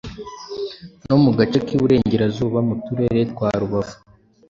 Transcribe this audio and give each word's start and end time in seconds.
no 1.07 1.15
mu 1.23 1.31
gace 1.37 1.57
k’uburengerazuba 1.65 2.59
mu 2.67 2.75
turere 2.83 3.21
twa 3.31 3.49
Rubavu, 3.61 3.95